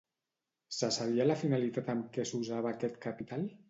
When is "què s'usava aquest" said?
2.17-3.03